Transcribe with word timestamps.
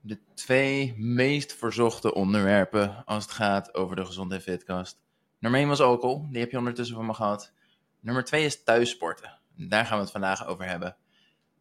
de 0.00 0.18
twee 0.34 0.94
meest 0.96 1.52
verzochte 1.52 2.14
onderwerpen 2.14 3.04
als 3.04 3.24
het 3.24 3.32
gaat 3.32 3.74
over 3.74 3.96
de 3.96 4.04
Gezondheid 4.04 4.42
Fitcast. 4.42 5.00
Nummer 5.38 5.60
1 5.60 5.68
was 5.68 5.80
alcohol, 5.80 6.26
die 6.30 6.40
heb 6.40 6.50
je 6.50 6.58
ondertussen 6.58 6.96
van 6.96 7.06
me 7.06 7.14
gehad. 7.14 7.52
Nummer 8.00 8.24
2 8.24 8.44
is 8.44 8.62
thuissporten. 8.62 9.38
Daar 9.56 9.86
gaan 9.86 9.96
we 9.96 10.02
het 10.02 10.12
vandaag 10.12 10.46
over 10.46 10.64
hebben. 10.64 10.96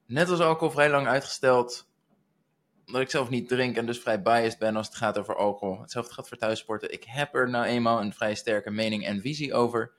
Net 0.05 0.29
als 0.29 0.39
alcohol 0.39 0.73
vrij 0.73 0.89
lang 0.89 1.07
uitgesteld, 1.07 1.89
omdat 2.85 3.01
ik 3.01 3.09
zelf 3.09 3.29
niet 3.29 3.47
drink 3.47 3.77
en 3.77 3.85
dus 3.85 3.99
vrij 3.99 4.21
biased 4.21 4.59
ben 4.59 4.75
als 4.75 4.87
het 4.87 4.95
gaat 4.95 5.17
over 5.17 5.35
alcohol. 5.35 5.81
Hetzelfde 5.81 6.13
geldt 6.13 6.29
voor 6.29 6.37
thuissporten. 6.37 6.93
Ik 6.93 7.03
heb 7.03 7.35
er 7.35 7.49
nou 7.49 7.65
eenmaal 7.65 8.01
een 8.01 8.13
vrij 8.13 8.35
sterke 8.35 8.71
mening 8.71 9.05
en 9.05 9.21
visie 9.21 9.53
over. 9.53 9.91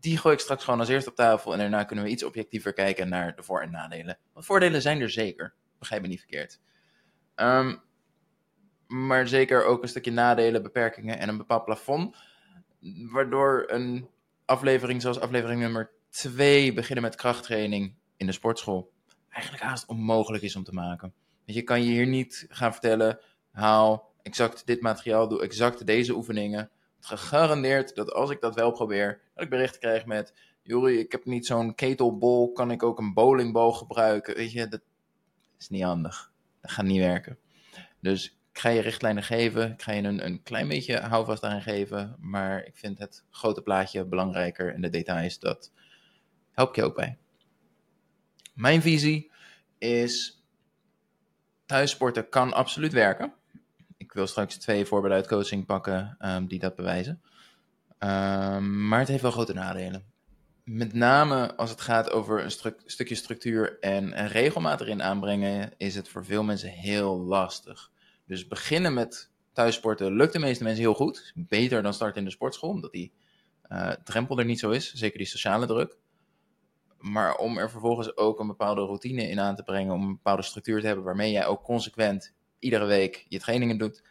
Die 0.00 0.18
gooi 0.18 0.34
ik 0.34 0.40
straks 0.40 0.64
gewoon 0.64 0.80
als 0.80 0.88
eerst 0.88 1.06
op 1.06 1.14
tafel 1.14 1.52
en 1.52 1.58
daarna 1.58 1.84
kunnen 1.84 2.04
we 2.04 2.10
iets 2.10 2.24
objectiever 2.24 2.72
kijken 2.72 3.08
naar 3.08 3.36
de 3.36 3.42
voor- 3.42 3.62
en 3.62 3.70
nadelen. 3.70 4.18
Want 4.32 4.46
voordelen 4.46 4.82
zijn 4.82 5.00
er 5.00 5.10
zeker, 5.10 5.54
begrijp 5.78 6.02
me 6.02 6.08
niet 6.08 6.18
verkeerd. 6.18 6.60
Ehm, 7.40 7.76
maar 8.86 9.28
zeker 9.28 9.64
ook 9.64 9.82
een 9.82 9.88
stukje 9.88 10.10
nadelen, 10.10 10.62
beperkingen 10.62 11.18
en 11.18 11.28
een 11.28 11.36
bepaald 11.36 11.64
plafond. 11.64 12.16
Waardoor 13.10 13.64
een 13.66 14.08
aflevering 14.44 15.02
zoals 15.02 15.20
aflevering 15.20 15.60
nummer 15.60 15.90
2, 16.08 16.72
beginnen 16.72 17.04
met 17.04 17.14
krachttraining 17.14 17.94
in 18.16 18.26
de 18.26 18.32
sportschool, 18.32 18.92
eigenlijk 19.28 19.62
haast 19.62 19.86
onmogelijk 19.86 20.42
is 20.42 20.56
om 20.56 20.64
te 20.64 20.74
maken. 20.74 21.12
Want 21.44 21.58
je 21.58 21.62
kan 21.62 21.82
je 21.82 21.90
hier 21.90 22.06
niet 22.06 22.46
gaan 22.48 22.72
vertellen, 22.72 23.20
haal 23.50 24.12
exact 24.22 24.66
dit 24.66 24.80
materiaal, 24.80 25.28
doe 25.28 25.42
exact 25.42 25.86
deze 25.86 26.14
oefeningen. 26.14 26.70
Gegarandeerd 27.00 27.94
dat 27.94 28.12
als 28.12 28.30
ik 28.30 28.40
dat 28.40 28.54
wel 28.54 28.72
probeer, 28.72 29.20
dat 29.34 29.44
ik 29.44 29.50
berichten 29.50 29.80
krijg 29.80 30.06
met, 30.06 30.34
Juri, 30.62 30.98
ik 30.98 31.12
heb 31.12 31.24
niet 31.24 31.46
zo'n 31.46 31.74
ketelbol, 31.74 32.52
kan 32.52 32.70
ik 32.70 32.82
ook 32.82 32.98
een 32.98 33.14
bowlingbal 33.14 33.72
gebruiken? 33.72 34.34
Weet 34.34 34.52
je, 34.52 34.68
dat 34.68 34.80
is 35.58 35.68
niet 35.68 35.82
handig. 35.82 36.29
Dat 36.60 36.70
gaat 36.70 36.84
niet 36.84 37.00
werken. 37.00 37.38
Dus 38.00 38.26
ik 38.52 38.58
ga 38.58 38.68
je 38.68 38.80
richtlijnen 38.80 39.22
geven, 39.22 39.72
ik 39.72 39.82
ga 39.82 39.92
je 39.92 40.02
een, 40.02 40.24
een 40.24 40.42
klein 40.42 40.68
beetje 40.68 41.00
houvast 41.00 41.44
aan 41.44 41.62
geven, 41.62 42.16
maar 42.18 42.64
ik 42.64 42.76
vind 42.76 42.98
het 42.98 43.24
grote 43.30 43.62
plaatje 43.62 44.04
belangrijker 44.04 44.74
en 44.74 44.80
de 44.80 44.90
details, 44.90 45.38
dat 45.38 45.72
help 46.52 46.74
je 46.74 46.84
ook 46.84 46.94
bij. 46.94 47.18
Mijn 48.54 48.82
visie 48.82 49.30
is, 49.78 50.42
thuissporten 51.66 52.28
kan 52.28 52.52
absoluut 52.52 52.92
werken. 52.92 53.32
Ik 53.96 54.12
wil 54.12 54.26
straks 54.26 54.56
twee 54.56 54.84
voorbeelden 54.84 55.18
uit 55.18 55.28
coaching 55.28 55.66
pakken 55.66 56.16
um, 56.20 56.46
die 56.46 56.58
dat 56.58 56.76
bewijzen. 56.76 57.22
Um, 57.98 58.88
maar 58.88 58.98
het 58.98 59.08
heeft 59.08 59.22
wel 59.22 59.30
grote 59.30 59.54
nadelen. 59.54 60.04
Met 60.72 60.92
name 60.92 61.56
als 61.56 61.70
het 61.70 61.80
gaat 61.80 62.10
over 62.10 62.44
een 62.44 62.74
stukje 62.84 63.14
structuur 63.14 63.78
en, 63.80 64.12
en 64.12 64.28
regelmaat 64.28 64.80
erin 64.80 65.02
aanbrengen, 65.02 65.72
is 65.76 65.94
het 65.94 66.08
voor 66.08 66.24
veel 66.24 66.42
mensen 66.42 66.68
heel 66.68 67.18
lastig. 67.18 67.90
Dus 68.26 68.46
beginnen 68.46 68.94
met 68.94 69.30
thuissporten 69.52 70.12
lukt 70.12 70.32
de 70.32 70.38
meeste 70.38 70.64
mensen 70.64 70.82
heel 70.82 70.94
goed. 70.94 71.32
Beter 71.34 71.82
dan 71.82 71.94
starten 71.94 72.18
in 72.18 72.24
de 72.24 72.30
sportschool, 72.30 72.70
omdat 72.70 72.92
die 72.92 73.12
uh, 73.68 73.90
drempel 74.04 74.38
er 74.38 74.44
niet 74.44 74.58
zo 74.58 74.70
is. 74.70 74.92
Zeker 74.92 75.18
die 75.18 75.26
sociale 75.26 75.66
druk. 75.66 75.98
Maar 76.98 77.36
om 77.36 77.58
er 77.58 77.70
vervolgens 77.70 78.16
ook 78.16 78.40
een 78.40 78.46
bepaalde 78.46 78.80
routine 78.80 79.28
in 79.28 79.40
aan 79.40 79.56
te 79.56 79.62
brengen, 79.62 79.94
om 79.94 80.02
een 80.02 80.14
bepaalde 80.14 80.42
structuur 80.42 80.80
te 80.80 80.86
hebben 80.86 81.04
waarmee 81.04 81.32
jij 81.32 81.46
ook 81.46 81.62
consequent 81.62 82.34
iedere 82.58 82.86
week 82.86 83.26
je 83.28 83.38
trainingen 83.38 83.78
doet, 83.78 84.02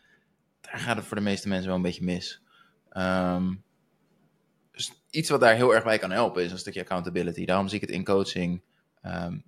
daar 0.62 0.80
gaat 0.80 0.98
het 0.98 1.06
voor 1.06 1.18
de 1.18 1.24
meeste 1.24 1.48
mensen 1.48 1.68
wel 1.68 1.76
een 1.76 1.82
beetje 1.82 2.04
mis. 2.04 2.42
Um, 2.92 3.64
dus 4.80 5.04
iets 5.10 5.30
wat 5.30 5.40
daar 5.40 5.56
heel 5.56 5.76
erg 5.76 5.84
bij 5.84 5.98
kan 5.98 6.12
helpen 6.12 6.44
is 6.44 6.52
een 6.52 6.58
stukje 6.58 6.82
accountability. 6.82 7.46
Daarom 7.46 7.68
zie 7.68 7.80
ik 7.80 7.88
het 7.88 7.96
in 7.96 8.04
coaching 8.04 8.62
um, 9.04 9.44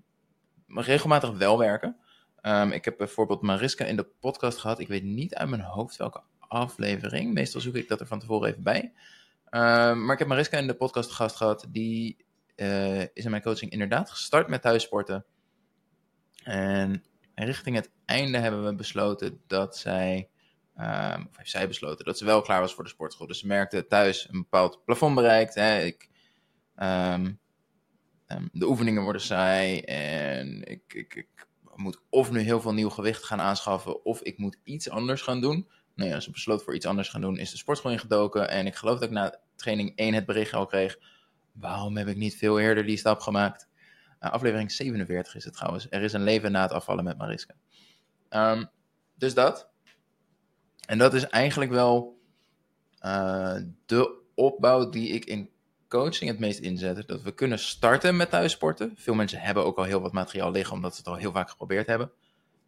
regelmatig 0.67 1.31
wel 1.37 1.57
werken. 1.57 1.97
Um, 2.41 2.71
ik 2.71 2.85
heb 2.85 2.97
bijvoorbeeld 2.97 3.41
Mariska 3.41 3.85
in 3.85 3.95
de 3.95 4.07
podcast 4.19 4.57
gehad. 4.57 4.79
Ik 4.79 4.87
weet 4.87 5.03
niet 5.03 5.35
uit 5.35 5.49
mijn 5.49 5.61
hoofd 5.61 5.97
welke 5.97 6.21
aflevering. 6.39 7.33
Meestal 7.33 7.61
zoek 7.61 7.75
ik 7.75 7.87
dat 7.87 7.99
er 7.99 8.07
van 8.07 8.19
tevoren 8.19 8.49
even 8.49 8.63
bij. 8.63 8.81
Um, 9.49 10.05
maar 10.05 10.13
ik 10.13 10.19
heb 10.19 10.27
Mariska 10.27 10.57
in 10.57 10.67
de 10.67 10.75
podcast 10.75 11.11
gast 11.11 11.35
gehad. 11.35 11.65
Die 11.69 12.25
uh, 12.55 13.01
is 13.01 13.23
in 13.23 13.29
mijn 13.29 13.43
coaching 13.43 13.71
inderdaad 13.71 14.09
gestart 14.09 14.47
met 14.47 14.61
thuissporten. 14.61 15.25
En 16.43 17.03
richting 17.35 17.75
het 17.75 17.91
einde 18.05 18.37
hebben 18.37 18.65
we 18.65 18.75
besloten 18.75 19.41
dat 19.47 19.77
zij, 19.77 20.29
um, 20.81 21.27
of 21.29 21.37
heeft 21.37 21.49
zij 21.49 21.67
besloten 21.67 22.05
dat 22.05 22.17
ze 22.17 22.25
wel 22.25 22.41
klaar 22.41 22.59
was 22.59 22.73
voor 22.73 22.83
de 22.83 22.89
sportschool. 22.89 23.27
Dus 23.27 23.39
ze 23.39 23.47
merkte 23.47 23.87
thuis 23.87 24.27
een 24.31 24.39
bepaald 24.39 24.85
plafond 24.85 25.15
bereikt. 25.15 25.55
Hè. 25.55 25.81
Ik, 25.81 26.09
um, 26.75 27.39
um, 28.27 28.49
de 28.51 28.67
oefeningen 28.67 29.03
worden 29.03 29.21
saai 29.21 29.79
en 29.81 30.63
ik, 30.63 30.93
ik, 30.93 31.15
ik, 31.15 31.47
moet 31.75 32.01
of 32.09 32.31
nu 32.31 32.39
heel 32.39 32.61
veel 32.61 32.73
nieuw 32.73 32.89
gewicht 32.89 33.23
gaan 33.23 33.41
aanschaffen 33.41 34.05
of 34.05 34.21
ik 34.21 34.37
moet 34.37 34.57
iets 34.63 34.89
anders 34.89 35.21
gaan 35.21 35.41
doen. 35.41 35.67
Nou 35.95 36.09
ja, 36.09 36.19
ze 36.19 36.31
besloot 36.31 36.63
voor 36.63 36.75
iets 36.75 36.85
anders 36.85 37.09
gaan 37.09 37.21
doen, 37.21 37.37
is 37.37 37.51
de 37.51 37.57
sportschool 37.57 37.91
ingedoken. 37.91 38.49
En 38.49 38.65
ik 38.65 38.75
geloof 38.75 38.99
dat 38.99 39.09
ik 39.09 39.15
na 39.15 39.39
training 39.55 39.95
1 39.95 40.13
het 40.13 40.25
bericht 40.25 40.53
al 40.53 40.65
kreeg. 40.65 40.97
Waarom 41.51 41.97
heb 41.97 42.07
ik 42.07 42.15
niet 42.15 42.37
veel 42.37 42.59
eerder 42.59 42.85
die 42.85 42.97
stap 42.97 43.19
gemaakt? 43.19 43.67
Uh, 44.21 44.31
aflevering 44.31 44.71
47 44.71 45.35
is 45.35 45.45
het 45.45 45.53
trouwens. 45.53 45.87
Er 45.89 46.01
is 46.01 46.13
een 46.13 46.23
leven 46.23 46.51
na 46.51 46.61
het 46.61 46.71
afvallen 46.71 47.03
met 47.03 47.17
Mariska. 47.17 47.53
Dus 49.15 49.33
dat. 49.33 49.70
En 50.87 50.97
dat 50.97 51.13
is 51.13 51.27
eigenlijk 51.27 51.71
wel 51.71 52.19
uh, 53.05 53.55
de 53.85 54.19
opbouw 54.35 54.89
die 54.89 55.09
ik 55.09 55.25
in 55.25 55.49
coaching 55.87 56.29
het 56.29 56.39
meest 56.39 56.59
inzet. 56.59 57.07
Dat 57.07 57.21
we 57.21 57.33
kunnen 57.33 57.59
starten 57.59 58.15
met 58.15 58.29
thuissporten. 58.29 58.93
Veel 58.95 59.13
mensen 59.13 59.39
hebben 59.39 59.65
ook 59.65 59.77
al 59.77 59.83
heel 59.83 60.01
wat 60.01 60.11
materiaal 60.11 60.51
liggen, 60.51 60.75
omdat 60.75 60.91
ze 60.91 60.97
het 60.97 61.07
al 61.07 61.15
heel 61.15 61.31
vaak 61.31 61.49
geprobeerd 61.49 61.87
hebben. 61.87 62.11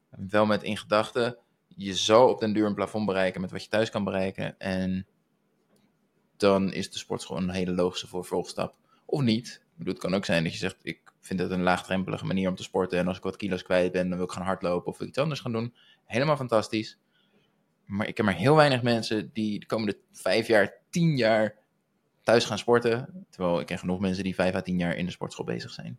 Wel 0.09 0.45
met 0.45 0.63
in 0.63 0.77
gedachten, 0.77 1.37
je 1.67 1.95
zal 1.95 2.29
op 2.29 2.39
den 2.39 2.53
duur 2.53 2.65
een 2.65 2.73
plafond 2.73 3.05
bereiken 3.05 3.41
met 3.41 3.51
wat 3.51 3.63
je 3.63 3.69
thuis 3.69 3.89
kan 3.89 4.03
bereiken. 4.03 4.59
En 4.59 5.07
dan 6.37 6.73
is 6.73 6.91
de 6.91 6.97
sportschool 6.97 7.37
een 7.37 7.49
hele 7.49 7.71
logische 7.71 8.07
vervolgstap. 8.07 8.75
Of 9.05 9.21
niet. 9.21 9.61
Bedoel, 9.75 9.93
het 9.93 10.01
kan 10.01 10.13
ook 10.13 10.25
zijn 10.25 10.43
dat 10.43 10.51
je 10.51 10.57
zegt, 10.57 10.77
ik 10.81 10.99
vind 11.19 11.39
het 11.39 11.51
een 11.51 11.63
laagdrempelige 11.63 12.25
manier 12.25 12.49
om 12.49 12.55
te 12.55 12.63
sporten. 12.63 12.99
En 12.99 13.07
als 13.07 13.17
ik 13.17 13.23
wat 13.23 13.37
kilo's 13.37 13.63
kwijt 13.63 13.91
ben, 13.91 14.09
dan 14.09 14.17
wil 14.17 14.27
ik 14.27 14.33
gaan 14.33 14.43
hardlopen 14.43 14.91
of 14.91 14.99
iets 14.99 15.17
anders 15.17 15.39
gaan 15.39 15.51
doen. 15.51 15.73
Helemaal 16.05 16.37
fantastisch. 16.37 16.97
Maar 17.85 18.07
ik 18.07 18.17
heb 18.17 18.25
maar 18.25 18.35
heel 18.35 18.55
weinig 18.55 18.81
mensen 18.81 19.29
die 19.33 19.59
de 19.59 19.65
komende 19.65 19.97
vijf 20.11 20.47
jaar, 20.47 20.73
tien 20.89 21.17
jaar 21.17 21.55
thuis 22.21 22.45
gaan 22.45 22.57
sporten. 22.57 23.25
Terwijl 23.29 23.59
ik 23.59 23.65
ken 23.65 23.79
genoeg 23.79 23.99
mensen 23.99 24.23
die 24.23 24.35
vijf 24.35 24.55
à 24.55 24.61
tien 24.61 24.77
jaar 24.77 24.95
in 24.95 25.05
de 25.05 25.11
sportschool 25.11 25.45
bezig 25.45 25.71
zijn. 25.71 25.97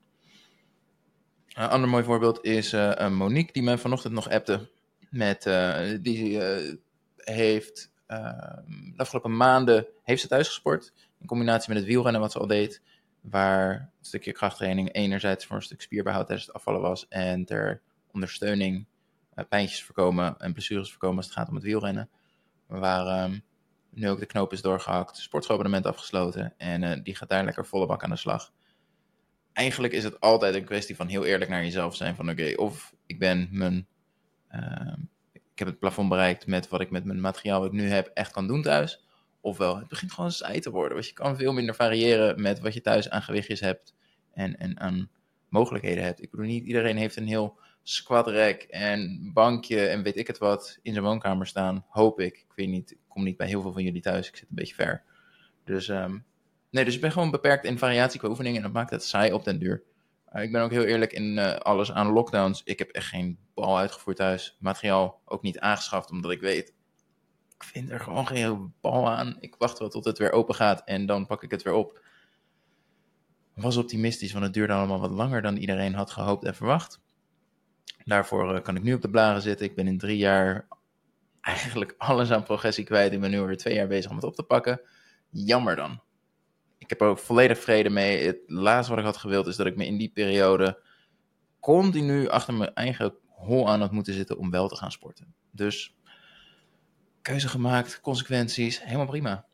Een 1.48 1.68
ander 1.68 1.88
mooi 1.88 2.04
voorbeeld 2.04 2.44
is 2.44 2.72
uh, 2.72 3.08
Monique, 3.08 3.52
die 3.52 3.62
me 3.62 3.78
vanochtend 3.78 4.14
nog 4.14 4.30
appte. 4.30 4.70
Met, 5.10 5.46
uh, 5.46 5.98
die 6.00 6.40
heeft 7.16 7.92
de 8.06 8.94
afgelopen 8.96 9.36
maanden 9.36 9.86
heeft 10.02 10.20
ze 10.20 10.28
thuis 10.28 10.46
gesport. 10.46 10.92
In 11.20 11.26
combinatie 11.26 11.68
met 11.68 11.78
het 11.78 11.86
wielrennen 11.86 12.20
wat 12.20 12.32
ze 12.32 12.38
al 12.38 12.46
deed. 12.46 12.82
Waar 13.20 13.72
een 13.74 14.04
stukje 14.04 14.32
krachttraining 14.32 14.92
enerzijds 14.92 15.46
voor 15.46 15.56
een 15.56 15.62
stuk 15.62 15.82
spierbehoud 15.82 16.26
tijdens 16.26 16.46
het 16.46 16.56
afvallen 16.56 16.80
was. 16.80 17.08
En 17.08 17.44
ter 17.44 17.80
ondersteuning 18.12 18.86
pijntjes 19.48 19.84
voorkomen 19.84 20.38
en 20.38 20.52
blessures 20.52 20.90
voorkomen 20.90 21.16
als 21.16 21.26
het 21.26 21.34
gaat 21.34 21.48
om 21.48 21.54
het 21.54 21.64
wielrennen. 21.64 22.08
Waar 22.66 23.24
um, 23.24 23.44
nu 23.90 24.08
ook 24.08 24.18
de 24.18 24.26
knoop 24.26 24.52
is 24.52 24.62
doorgehakt, 24.62 25.16
sportschoolabonnement 25.16 25.86
afgesloten. 25.86 26.54
En 26.56 26.82
uh, 26.82 26.92
die 27.02 27.16
gaat 27.16 27.28
daar 27.28 27.44
lekker 27.44 27.66
volle 27.66 27.86
bak 27.86 28.02
aan 28.02 28.10
de 28.10 28.16
slag. 28.16 28.52
Eigenlijk 29.52 29.92
is 29.92 30.04
het 30.04 30.20
altijd 30.20 30.54
een 30.54 30.64
kwestie 30.64 30.96
van 30.96 31.08
heel 31.08 31.24
eerlijk 31.24 31.50
naar 31.50 31.62
jezelf 31.62 31.96
zijn. 31.96 32.14
Van 32.14 32.30
oké, 32.30 32.52
of 32.56 32.94
ik 33.06 33.18
ben 33.18 33.48
mijn... 33.50 33.86
Uh, 34.52 34.96
ik 35.32 35.58
heb 35.60 35.68
het 35.68 35.78
plafond 35.78 36.08
bereikt 36.08 36.46
met 36.46 36.68
wat 36.68 36.80
ik 36.80 36.90
met 36.90 37.04
mijn 37.04 37.20
materiaal 37.20 37.60
wat 37.60 37.68
ik 37.68 37.74
nu 37.74 37.88
heb 37.88 38.10
echt 38.14 38.32
kan 38.32 38.46
doen 38.46 38.62
thuis. 38.62 39.04
Ofwel, 39.40 39.78
het 39.78 39.88
begint 39.88 40.12
gewoon 40.12 40.32
saai 40.32 40.60
te 40.60 40.70
worden. 40.70 40.92
Want 40.92 41.06
je 41.06 41.12
kan 41.12 41.36
veel 41.36 41.52
minder 41.52 41.74
variëren 41.74 42.42
met 42.42 42.60
wat 42.60 42.74
je 42.74 42.80
thuis 42.80 43.10
aan 43.10 43.22
gewichtjes 43.22 43.60
hebt. 43.60 43.94
En, 44.32 44.58
en 44.58 44.80
aan 44.80 45.10
mogelijkheden 45.48 46.04
hebt. 46.04 46.22
Ik 46.22 46.30
bedoel, 46.30 46.46
niet 46.46 46.64
iedereen 46.64 46.96
heeft 46.96 47.16
een 47.16 47.26
heel 47.26 47.58
squat 47.84 48.26
rack 48.26 48.62
en 48.62 49.30
bankje 49.32 49.86
en 49.86 50.02
weet 50.02 50.16
ik 50.16 50.26
het 50.26 50.38
wat 50.38 50.78
in 50.82 50.92
zijn 50.92 51.04
woonkamer 51.04 51.46
staan. 51.46 51.84
Hoop 51.88 52.20
ik. 52.20 52.34
Ik 52.34 52.52
weet 52.54 52.68
niet, 52.68 52.90
ik 52.90 52.98
kom 53.08 53.24
niet 53.24 53.36
bij 53.36 53.46
heel 53.46 53.62
veel 53.62 53.72
van 53.72 53.82
jullie 53.82 54.02
thuis. 54.02 54.28
Ik 54.28 54.36
zit 54.36 54.48
een 54.48 54.56
beetje 54.56 54.74
ver. 54.74 55.02
Dus, 55.64 55.88
um, 55.88 56.24
nee, 56.70 56.84
dus 56.84 56.94
ik 56.94 57.00
ben 57.00 57.12
gewoon 57.12 57.30
beperkt 57.30 57.64
in 57.64 57.78
variatie 57.78 58.20
qua 58.20 58.28
oefeningen 58.28 58.56
en 58.56 58.62
dat 58.62 58.72
maakt 58.72 58.90
het 58.90 59.04
saai 59.04 59.32
op 59.32 59.44
den 59.44 59.58
duur. 59.58 59.82
Uh, 60.34 60.42
ik 60.42 60.52
ben 60.52 60.62
ook 60.62 60.70
heel 60.70 60.84
eerlijk 60.84 61.12
in 61.12 61.36
uh, 61.36 61.54
alles 61.54 61.92
aan 61.92 62.12
lockdowns. 62.12 62.62
Ik 62.64 62.78
heb 62.78 62.90
echt 62.90 63.06
geen 63.06 63.38
bal 63.54 63.78
uitgevoerd 63.78 64.16
thuis. 64.16 64.56
Materiaal 64.60 65.20
ook 65.24 65.42
niet 65.42 65.58
aangeschaft, 65.58 66.10
omdat 66.10 66.30
ik 66.30 66.40
weet, 66.40 66.72
ik 67.56 67.64
vind 67.64 67.90
er 67.90 68.00
gewoon 68.00 68.26
geen 68.26 68.72
bal 68.80 69.10
aan. 69.10 69.36
Ik 69.40 69.54
wacht 69.58 69.78
wel 69.78 69.88
tot 69.88 70.04
het 70.04 70.18
weer 70.18 70.32
open 70.32 70.54
gaat 70.54 70.82
en 70.84 71.06
dan 71.06 71.26
pak 71.26 71.42
ik 71.42 71.50
het 71.50 71.62
weer 71.62 71.72
op. 71.72 72.02
Was 73.54 73.76
optimistisch, 73.76 74.32
want 74.32 74.44
het 74.44 74.54
duurde 74.54 74.72
allemaal 74.72 75.00
wat 75.00 75.10
langer 75.10 75.42
dan 75.42 75.56
iedereen 75.56 75.94
had 75.94 76.10
gehoopt 76.10 76.44
en 76.44 76.54
verwacht. 76.54 77.00
Daarvoor 78.04 78.54
uh, 78.54 78.62
kan 78.62 78.76
ik 78.76 78.82
nu 78.82 78.94
op 78.94 79.02
de 79.02 79.10
blaren 79.10 79.42
zitten. 79.42 79.66
Ik 79.66 79.74
ben 79.74 79.86
in 79.86 79.98
drie 79.98 80.16
jaar 80.16 80.68
eigenlijk 81.40 81.94
alles 82.08 82.30
aan 82.30 82.42
progressie 82.42 82.84
kwijt. 82.84 83.12
Ik 83.12 83.20
ben 83.20 83.30
nu 83.30 83.40
weer 83.40 83.56
twee 83.56 83.74
jaar 83.74 83.86
bezig 83.86 84.10
om 84.10 84.16
het 84.16 84.24
op 84.24 84.34
te 84.34 84.42
pakken. 84.42 84.80
Jammer 85.30 85.76
dan. 85.76 86.02
Ik 86.78 86.88
heb 86.88 87.00
er 87.00 87.06
ook 87.06 87.18
volledig 87.18 87.58
vrede 87.58 87.90
mee. 87.90 88.26
Het 88.26 88.38
laatste 88.46 88.90
wat 88.90 89.00
ik 89.00 89.06
had 89.06 89.16
gewild 89.16 89.46
is 89.46 89.56
dat 89.56 89.66
ik 89.66 89.76
me 89.76 89.86
in 89.86 89.96
die 89.96 90.10
periode 90.12 90.82
continu 91.60 92.28
achter 92.28 92.54
mijn 92.54 92.74
eigen 92.74 93.14
hol 93.28 93.68
aan 93.68 93.80
had 93.80 93.92
moeten 93.92 94.14
zitten 94.14 94.38
om 94.38 94.50
wel 94.50 94.68
te 94.68 94.76
gaan 94.76 94.92
sporten. 94.92 95.34
Dus 95.50 95.96
keuze 97.22 97.48
gemaakt, 97.48 98.00
consequenties, 98.00 98.82
helemaal 98.84 99.06
prima. 99.06 99.46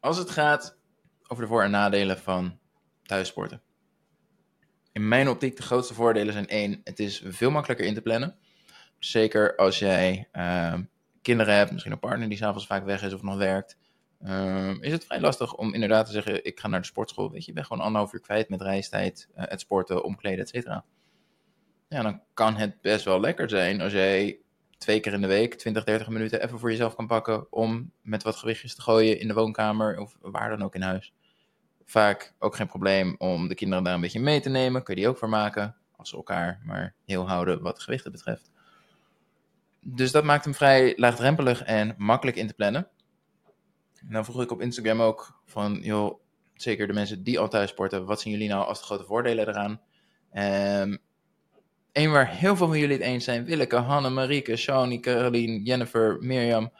Als 0.00 0.18
het 0.18 0.30
gaat 0.30 0.78
over 1.26 1.42
de 1.42 1.48
voor- 1.48 1.62
en 1.62 1.70
nadelen 1.70 2.18
van 2.18 2.58
thuissporten. 3.02 3.62
In 4.98 5.08
mijn 5.08 5.28
optiek 5.28 5.56
de 5.56 5.62
grootste 5.62 5.94
voordelen 5.94 6.32
zijn 6.32 6.48
één, 6.48 6.80
het 6.84 6.98
is 6.98 7.22
veel 7.26 7.50
makkelijker 7.50 7.86
in 7.86 7.94
te 7.94 8.02
plannen. 8.02 8.36
Zeker 8.98 9.56
als 9.56 9.78
jij 9.78 10.28
uh, 10.32 10.74
kinderen 11.22 11.54
hebt, 11.54 11.70
misschien 11.70 11.92
een 11.92 11.98
partner 11.98 12.28
die 12.28 12.38
s'avonds 12.38 12.66
vaak 12.66 12.84
weg 12.84 13.02
is 13.02 13.12
of 13.12 13.22
nog 13.22 13.36
werkt. 13.36 13.78
Uh, 14.24 14.74
is 14.80 14.92
het 14.92 15.04
vrij 15.04 15.20
lastig 15.20 15.54
om 15.54 15.74
inderdaad 15.74 16.06
te 16.06 16.12
zeggen, 16.12 16.44
ik 16.44 16.60
ga 16.60 16.68
naar 16.68 16.80
de 16.80 16.86
sportschool. 16.86 17.30
Weet 17.30 17.40
je, 17.40 17.46
je 17.46 17.52
bent 17.52 17.66
gewoon 17.66 17.82
anderhalf 17.82 18.12
uur 18.12 18.20
kwijt 18.20 18.48
met 18.48 18.62
reistijd, 18.62 19.28
uh, 19.36 19.44
het 19.46 19.60
sporten, 19.60 20.04
omkleden, 20.04 20.38
et 20.38 20.48
cetera. 20.48 20.84
Ja, 21.88 22.02
dan 22.02 22.22
kan 22.34 22.56
het 22.56 22.80
best 22.80 23.04
wel 23.04 23.20
lekker 23.20 23.48
zijn 23.48 23.80
als 23.80 23.92
jij 23.92 24.38
twee 24.78 25.00
keer 25.00 25.12
in 25.12 25.20
de 25.20 25.26
week, 25.26 25.54
20, 25.54 25.84
30 25.84 26.08
minuten 26.08 26.42
even 26.42 26.58
voor 26.58 26.70
jezelf 26.70 26.94
kan 26.94 27.06
pakken 27.06 27.52
om 27.52 27.92
met 28.02 28.22
wat 28.22 28.36
gewichtjes 28.36 28.74
te 28.74 28.82
gooien 28.82 29.20
in 29.20 29.28
de 29.28 29.34
woonkamer 29.34 29.98
of 29.98 30.16
waar 30.20 30.50
dan 30.50 30.62
ook 30.62 30.74
in 30.74 30.82
huis. 30.82 31.12
Vaak 31.88 32.34
ook 32.38 32.56
geen 32.56 32.66
probleem 32.66 33.14
om 33.18 33.48
de 33.48 33.54
kinderen 33.54 33.84
daar 33.84 33.94
een 33.94 34.00
beetje 34.00 34.20
mee 34.20 34.40
te 34.40 34.48
nemen. 34.48 34.82
Kun 34.82 34.94
je 34.94 35.00
die 35.00 35.10
ook 35.10 35.18
voor 35.18 35.28
maken, 35.28 35.76
als 35.96 36.08
ze 36.08 36.16
elkaar 36.16 36.60
maar 36.64 36.94
heel 37.04 37.28
houden 37.28 37.62
wat 37.62 37.80
gewichten 37.80 38.12
betreft. 38.12 38.50
Dus 39.80 40.12
dat 40.12 40.24
maakt 40.24 40.44
hem 40.44 40.54
vrij 40.54 40.92
laagdrempelig 40.96 41.62
en 41.62 41.94
makkelijk 41.96 42.36
in 42.36 42.46
te 42.46 42.54
plannen. 42.54 42.88
En 44.06 44.12
dan 44.12 44.24
vroeg 44.24 44.42
ik 44.42 44.50
op 44.50 44.60
Instagram 44.60 45.00
ook 45.00 45.40
van, 45.44 45.78
joh, 45.82 46.20
zeker 46.54 46.86
de 46.86 46.92
mensen 46.92 47.22
die 47.22 47.38
al 47.38 47.48
thuis 47.48 47.70
sporten, 47.70 48.04
wat 48.04 48.20
zien 48.20 48.32
jullie 48.32 48.48
nou 48.48 48.66
als 48.66 48.78
de 48.78 48.84
grote 48.84 49.04
voordelen 49.04 49.48
eraan? 49.48 49.80
Um, 50.82 50.98
Eén 51.92 52.10
waar 52.10 52.28
heel 52.28 52.56
veel 52.56 52.66
van 52.66 52.78
jullie 52.78 52.96
het 52.96 53.04
eens 53.04 53.24
zijn, 53.24 53.44
Willeke, 53.44 53.76
Hanne, 53.76 54.10
Marieke, 54.10 54.56
Shawnee, 54.56 55.00
Caroline, 55.00 55.62
Jennifer, 55.62 56.16
Mirjam. 56.20 56.70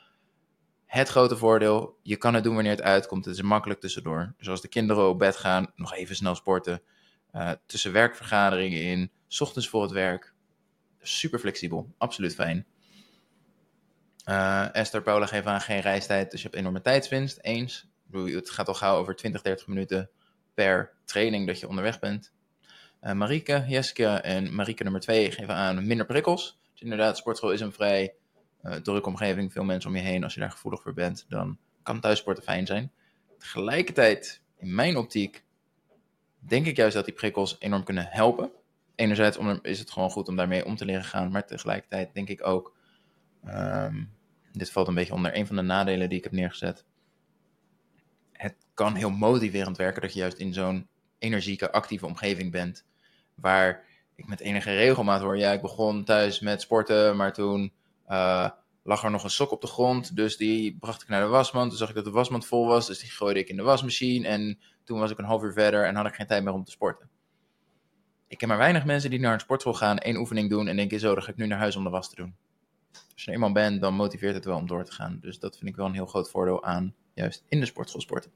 Het 0.89 1.09
grote 1.09 1.37
voordeel, 1.37 1.99
je 2.03 2.17
kan 2.17 2.35
het 2.35 2.45
doen 2.45 2.55
wanneer 2.55 2.73
het 2.73 2.83
uitkomt. 2.83 3.25
Het 3.25 3.35
is 3.35 3.43
makkelijk 3.43 3.81
tussendoor. 3.81 4.35
Dus 4.39 4.49
als 4.49 4.61
de 4.61 4.69
kinderen 4.69 5.09
op 5.09 5.19
bed 5.19 5.37
gaan, 5.37 5.73
nog 5.77 5.95
even 5.95 6.17
snel 6.17 6.35
sporten. 6.35 6.83
Uh, 7.35 7.51
tussen 7.67 7.93
werkvergaderingen 7.93 8.83
in, 8.83 9.11
s 9.27 9.41
ochtends 9.41 9.69
voor 9.69 9.83
het 9.83 9.91
werk. 9.91 10.35
Super 11.01 11.39
flexibel, 11.39 11.95
absoluut 11.99 12.35
fijn. 12.35 12.67
Uh, 14.29 14.75
Esther 14.75 15.03
Paula 15.03 15.27
geeft 15.27 15.47
aan 15.47 15.61
geen 15.61 15.81
reistijd, 15.81 16.31
dus 16.31 16.43
je 16.43 16.47
hebt 16.47 16.61
enorme 16.61 16.81
tijdswinst. 16.81 17.39
Eens. 17.41 17.87
Het 18.13 18.51
gaat 18.51 18.69
al 18.69 18.75
gauw 18.75 18.97
over 18.97 19.17
20, 19.17 19.43
30 19.43 19.67
minuten 19.67 20.11
per 20.55 20.93
training 21.05 21.47
dat 21.47 21.61
je 21.61 21.69
onderweg 21.69 21.99
bent. 21.99 22.33
Uh, 23.03 23.13
Marieke, 23.13 23.65
Jeske 23.67 24.07
en 24.07 24.55
Marieke 24.55 24.83
nummer 24.83 25.01
2 25.01 25.31
geven 25.31 25.55
aan 25.55 25.87
minder 25.87 26.07
prikkels. 26.07 26.59
Dus 26.73 26.83
inderdaad, 26.83 27.17
sportschool 27.17 27.53
is 27.53 27.61
een 27.61 27.73
vrij 27.73 28.15
uh, 28.63 28.75
drukke 28.75 29.09
omgeving. 29.09 29.53
Veel 29.53 29.65
mensen 29.65 29.91
om 29.91 29.97
je 29.97 30.03
heen. 30.03 30.25
Als 30.25 30.35
je 30.35 30.41
daar 30.41 30.51
gevoelig 30.51 30.83
voor 30.83 30.95
bent, 30.95 31.25
dan 31.29 31.59
kan 31.83 32.01
thuissporten 32.01 32.43
fijn 32.43 32.67
zijn. 32.67 32.93
Tegelijkertijd, 33.39 34.43
in 34.57 34.75
mijn 34.75 34.97
optiek, 34.97 35.45
denk 36.39 36.67
ik 36.67 36.77
juist 36.77 36.95
dat 36.95 37.05
die 37.05 37.15
prikkels 37.15 37.57
enorm 37.59 37.85
kunnen 37.85 38.07
helpen. 38.11 38.51
Enerzijds 38.95 39.37
om, 39.37 39.59
is 39.63 39.79
het 39.79 39.91
gewoon 39.91 40.11
goed 40.11 40.29
om 40.29 40.37
daarmee 40.37 40.65
om 40.65 40.77
te 40.77 40.85
leren 40.85 41.05
gaan. 41.05 41.31
Maar 41.31 41.47
tegelijkertijd 41.47 42.15
denk 42.15 42.29
ik 42.29 42.47
ook, 42.47 42.77
um, 43.47 44.11
dit 44.53 44.71
valt 44.71 44.89
een 44.89 44.95
beetje 44.95 45.15
onder 45.15 45.37
een 45.37 45.47
van 45.47 45.57
de 45.57 45.63
nadelen 45.63 46.09
die 46.09 46.19
ik 46.19 46.25
heb 46.25 46.33
neergezet. 46.33 46.85
Het 48.33 48.55
kan 48.75 48.95
heel 48.95 49.11
motiverend 49.11 49.77
werken 49.77 50.03
dat 50.03 50.13
je 50.13 50.19
juist 50.19 50.39
in 50.39 50.53
zo'n 50.53 50.89
energieke, 51.19 51.73
actieve 51.73 52.07
omgeving 52.07 52.53
bent. 52.53 52.85
Waar 53.35 53.85
ik 54.15 54.27
met 54.27 54.41
enige 54.41 54.75
regelmaat 54.75 55.21
hoor, 55.21 55.39
ja, 55.39 55.53
ik 55.53 55.61
begon 55.61 56.05
thuis 56.05 56.41
met 56.41 56.61
sporten, 56.61 57.17
maar 57.17 57.33
toen 57.33 57.73
uh, 58.09 58.49
lag 58.83 59.05
er 59.05 59.11
nog 59.11 59.25
een 59.25 59.31
sok 59.31 59.51
op 59.51 59.61
de 59.61 59.67
grond. 59.67 60.17
Dus 60.17 60.37
die 60.37 60.77
bracht 60.81 61.03
ik 61.03 61.09
naar 61.09 61.23
de 61.23 61.29
wasmand. 61.29 61.69
Toen 61.69 61.79
zag 61.79 61.89
ik 61.89 61.95
dat 61.95 62.05
de 62.05 62.11
wasmand 62.11 62.47
vol 62.47 62.67
was, 62.67 62.87
dus 62.87 62.99
die 62.99 63.11
gooide 63.11 63.41
ik 63.41 63.49
in 63.49 63.57
de 63.57 63.63
wasmachine. 63.63 64.29
En 64.29 64.59
toen 64.85 64.99
was 64.99 65.11
ik 65.11 65.19
een 65.19 65.25
half 65.25 65.43
uur 65.43 65.53
verder 65.53 65.85
en 65.87 65.95
had 65.95 66.07
ik 66.07 66.15
geen 66.15 66.27
tijd 66.27 66.45
meer 66.45 66.53
om 66.53 66.65
te 66.65 66.71
sporten. 66.71 67.09
Ik 68.29 68.39
ken 68.39 68.49
maar 68.49 68.59
weinig 68.59 68.85
mensen 68.85 69.11
die 69.11 69.21
naar 69.21 69.33
een 69.33 69.41
sportschool 69.41 69.75
gaan, 69.75 69.99
één 69.99 70.17
oefening 70.17 70.51
doen 70.51 70.69
en 70.69 70.77
denken, 70.77 71.01
zo, 71.01 71.15
dan 71.15 71.23
ga 71.23 71.31
ik 71.31 71.37
nu 71.37 71.47
naar 71.47 71.59
huis 71.59 71.77
om 71.77 71.85
de 71.85 71.91
was 71.91 72.09
te 72.09 72.17
doen. 72.17 72.37
Als 72.93 73.23
je 73.23 73.27
er 73.27 73.33
eenmaal 73.33 73.53
bent, 73.53 73.81
dan 73.81 73.95
motiveert 73.95 74.35
het 74.35 74.45
wel 74.45 74.57
om 74.57 74.67
door 74.67 74.85
te 74.85 74.93
gaan. 74.93 75.19
Dus 75.21 75.39
dat 75.39 75.57
vind 75.57 75.71
ik 75.71 75.77
wel 75.77 75.87
een 75.87 75.93
heel 75.93 76.07
groot 76.07 76.31
voordeel 76.31 76.65
aan 76.65 76.95
juist 77.15 77.45
in 77.49 77.61
de 77.61 77.67
sportschool 77.67 78.01
sporten. 78.01 78.31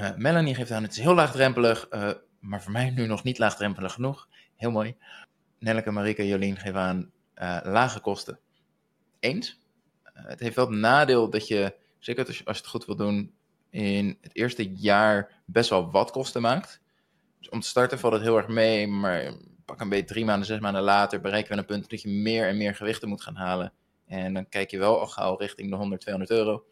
Uh, 0.00 0.16
Melanie 0.16 0.54
geeft 0.54 0.70
aan, 0.70 0.82
het 0.82 0.92
is 0.92 0.98
heel 0.98 1.14
laagdrempelig, 1.14 1.86
uh, 1.90 2.10
maar 2.40 2.62
voor 2.62 2.72
mij 2.72 2.90
nu 2.90 3.06
nog 3.06 3.22
niet 3.22 3.38
laagdrempelig 3.38 3.92
genoeg. 3.92 4.28
Heel 4.56 4.70
mooi. 4.70 4.96
Nelleke, 5.58 5.90
Marike, 5.90 6.26
Jolien 6.26 6.56
geven 6.56 6.80
aan 6.80 7.10
uh, 7.42 7.58
lage 7.62 8.00
kosten. 8.00 8.38
Eens. 9.20 9.60
het 10.12 10.40
heeft 10.40 10.56
wel 10.56 10.70
het 10.70 10.78
nadeel 10.78 11.30
dat 11.30 11.48
je, 11.48 11.74
zeker 11.98 12.26
als 12.26 12.38
je, 12.38 12.44
het 12.44 12.66
goed 12.66 12.84
wil 12.84 12.96
doen, 12.96 13.34
in 13.70 14.18
het 14.20 14.36
eerste 14.36 14.72
jaar 14.72 15.42
best 15.44 15.70
wel 15.70 15.90
wat 15.90 16.10
kosten 16.10 16.42
maakt. 16.42 16.80
Dus 17.38 17.48
om 17.48 17.60
te 17.60 17.66
starten 17.66 17.98
valt 17.98 18.12
het 18.12 18.22
heel 18.22 18.36
erg 18.36 18.48
mee, 18.48 18.86
maar 18.86 19.32
pak 19.64 19.80
een 19.80 19.88
beetje 19.88 20.04
drie 20.04 20.24
maanden, 20.24 20.46
zes 20.46 20.60
maanden 20.60 20.82
later 20.82 21.20
bereiken 21.20 21.52
we 21.52 21.58
een 21.58 21.64
punt 21.64 21.90
dat 21.90 22.02
je 22.02 22.08
meer 22.08 22.48
en 22.48 22.56
meer 22.56 22.74
gewichten 22.74 23.08
moet 23.08 23.22
gaan 23.22 23.36
halen. 23.36 23.72
En 24.06 24.34
dan 24.34 24.48
kijk 24.48 24.70
je 24.70 24.78
wel 24.78 25.00
al 25.00 25.06
gauw 25.06 25.36
richting 25.36 25.70
de 25.70 25.76
100, 25.76 26.00
200 26.00 26.38
euro. 26.38 26.64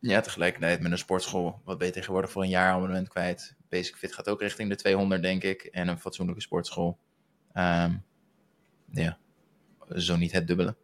Ja, 0.00 0.20
tegelijkertijd 0.20 0.80
met 0.80 0.92
een 0.92 0.98
sportschool. 0.98 1.60
Wat 1.64 1.78
ben 1.78 1.86
je 1.86 1.92
tegenwoordig 1.92 2.30
voor 2.30 2.42
een 2.42 2.48
jaar 2.48 2.72
abonnement 2.72 3.08
kwijt? 3.08 3.56
Basic 3.68 3.96
Fit 3.96 4.14
gaat 4.14 4.28
ook 4.28 4.40
richting 4.40 4.68
de 4.68 4.76
200, 4.76 5.22
denk 5.22 5.42
ik. 5.42 5.62
En 5.62 5.88
een 5.88 5.98
fatsoenlijke 5.98 6.42
sportschool. 6.42 6.98
Um, 7.54 8.04
ja, 8.92 9.18
zo 9.96 10.16
niet 10.16 10.32
het 10.32 10.46
dubbele. 10.46 10.76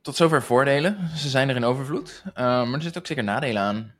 Tot 0.00 0.16
zover 0.16 0.42
voordelen. 0.42 1.08
Ze 1.16 1.28
zijn 1.28 1.48
er 1.48 1.56
in 1.56 1.64
overvloed. 1.64 2.22
Uh, 2.26 2.34
maar 2.34 2.72
er 2.72 2.82
zitten 2.82 3.00
ook 3.00 3.06
zeker 3.06 3.24
nadelen 3.24 3.62
aan. 3.62 3.94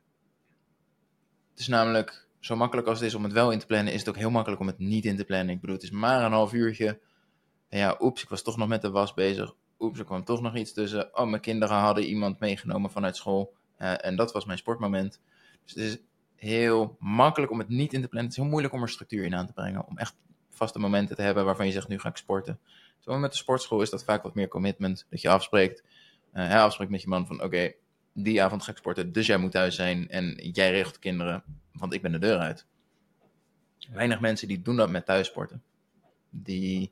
Het 1.49 1.59
is 1.59 1.67
namelijk 1.67 2.27
zo 2.39 2.55
makkelijk 2.55 2.87
als 2.87 2.99
het 2.99 3.07
is 3.07 3.15
om 3.15 3.23
het 3.23 3.33
wel 3.33 3.51
in 3.51 3.59
te 3.59 3.65
plannen, 3.65 3.93
is 3.93 3.99
het 3.99 4.09
ook 4.09 4.17
heel 4.17 4.29
makkelijk 4.29 4.61
om 4.61 4.67
het 4.67 4.79
niet 4.79 5.05
in 5.05 5.15
te 5.15 5.25
plannen. 5.25 5.55
Ik 5.55 5.61
bedoel, 5.61 5.75
het 5.75 5.83
is 5.83 5.91
maar 5.91 6.23
een 6.23 6.31
half 6.31 6.53
uurtje. 6.53 6.99
En 7.69 7.79
ja, 7.79 7.97
oeps, 7.99 8.23
ik 8.23 8.29
was 8.29 8.41
toch 8.41 8.57
nog 8.57 8.67
met 8.67 8.81
de 8.81 8.89
was 8.89 9.13
bezig. 9.13 9.53
Oeps, 9.79 9.99
er 9.99 10.05
kwam 10.05 10.23
toch 10.23 10.41
nog 10.41 10.55
iets 10.55 10.73
tussen. 10.73 11.17
Oh, 11.17 11.29
mijn 11.29 11.41
kinderen 11.41 11.77
hadden 11.77 12.03
iemand 12.03 12.39
meegenomen 12.39 12.91
vanuit 12.91 13.15
school. 13.15 13.53
Uh, 13.79 14.05
en 14.05 14.15
dat 14.15 14.31
was 14.31 14.45
mijn 14.45 14.57
sportmoment. 14.57 15.21
Dus 15.63 15.73
het 15.73 15.83
is 15.83 15.97
heel 16.35 16.95
makkelijk 16.99 17.51
om 17.51 17.59
het 17.59 17.69
niet 17.69 17.93
in 17.93 18.01
te 18.01 18.07
plannen. 18.07 18.29
Het 18.29 18.37
is 18.37 18.43
heel 18.43 18.51
moeilijk 18.51 18.73
om 18.73 18.81
er 18.81 18.89
structuur 18.89 19.23
in 19.23 19.35
aan 19.35 19.45
te 19.45 19.53
brengen. 19.53 19.87
Om 19.87 19.97
echt 19.97 20.15
vaste 20.49 20.79
momenten 20.79 21.15
te 21.15 21.21
hebben 21.21 21.45
waarvan 21.45 21.65
je 21.65 21.71
zegt, 21.71 21.87
nu 21.87 21.99
ga 21.99 22.09
ik 22.09 22.17
sporten. 22.17 22.59
Terwijl 23.07 23.27
met 23.27 23.35
de 23.37 23.43
sportschool 23.43 23.81
is 23.81 23.89
dat 23.89 24.03
vaak 24.03 24.23
wat 24.23 24.35
meer 24.35 24.47
commitment. 24.47 25.05
Dat 25.09 25.21
je 25.21 25.29
afspreekt, 25.29 25.83
uh, 26.33 26.63
afspreekt 26.63 26.91
met 26.91 27.01
je 27.01 27.07
man 27.07 27.27
van, 27.27 27.43
oké, 27.43 27.73
die 28.13 28.43
avond 28.43 28.63
ga 28.63 28.71
ik 28.71 28.77
sporten, 28.77 29.11
dus 29.11 29.25
jij 29.27 29.37
moet 29.37 29.51
thuis 29.51 29.75
zijn. 29.75 30.09
En 30.09 30.35
jij 30.51 30.71
regelt 30.71 30.93
de 30.93 30.99
kinderen, 30.99 31.43
want 31.73 31.93
ik 31.93 32.01
ben 32.01 32.11
de 32.11 32.19
deur 32.19 32.37
uit. 32.37 32.65
Weinig 33.91 34.19
mensen 34.19 34.47
die 34.47 34.61
doen 34.61 34.75
dat 34.75 34.89
met 34.89 35.05
thuissporten. 35.05 35.63
Die, 36.29 36.91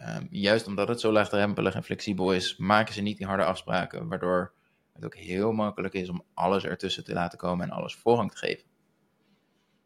um, 0.00 0.28
juist 0.30 0.66
omdat 0.66 0.88
het 0.88 1.00
zo 1.00 1.12
laagdrempelig 1.12 1.74
en 1.74 1.84
flexibel 1.84 2.32
is, 2.32 2.56
maken 2.56 2.94
ze 2.94 3.00
niet 3.00 3.16
die 3.16 3.26
harde 3.26 3.44
afspraken. 3.44 4.08
Waardoor 4.08 4.52
het 4.92 5.04
ook 5.04 5.16
heel 5.16 5.52
makkelijk 5.52 5.94
is 5.94 6.08
om 6.08 6.24
alles 6.34 6.64
ertussen 6.64 7.04
te 7.04 7.12
laten 7.12 7.38
komen 7.38 7.66
en 7.66 7.76
alles 7.76 7.94
voorrang 7.94 8.30
te 8.30 8.36
geven. 8.36 8.64